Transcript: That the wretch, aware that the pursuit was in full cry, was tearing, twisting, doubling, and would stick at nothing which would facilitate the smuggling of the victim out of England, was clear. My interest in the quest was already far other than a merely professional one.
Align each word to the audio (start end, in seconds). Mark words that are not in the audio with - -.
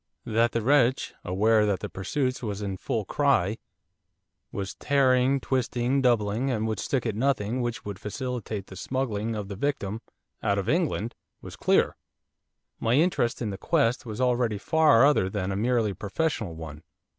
That 0.25 0.53
the 0.53 0.63
wretch, 0.63 1.13
aware 1.23 1.63
that 1.67 1.81
the 1.81 1.87
pursuit 1.87 2.41
was 2.41 2.63
in 2.63 2.75
full 2.77 3.05
cry, 3.05 3.59
was 4.51 4.73
tearing, 4.73 5.39
twisting, 5.39 6.01
doubling, 6.01 6.49
and 6.49 6.65
would 6.67 6.79
stick 6.79 7.05
at 7.05 7.13
nothing 7.15 7.61
which 7.61 7.85
would 7.85 7.99
facilitate 7.99 8.65
the 8.65 8.75
smuggling 8.75 9.35
of 9.35 9.47
the 9.47 9.55
victim 9.55 10.01
out 10.41 10.57
of 10.57 10.67
England, 10.67 11.13
was 11.39 11.55
clear. 11.55 11.95
My 12.79 12.95
interest 12.95 13.43
in 13.43 13.51
the 13.51 13.59
quest 13.59 14.03
was 14.03 14.19
already 14.19 14.57
far 14.57 15.05
other 15.05 15.29
than 15.29 15.51
a 15.51 15.55
merely 15.55 15.93
professional 15.93 16.55
one. 16.55 16.81